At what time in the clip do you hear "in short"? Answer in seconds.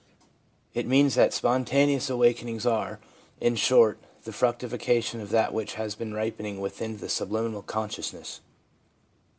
3.39-3.99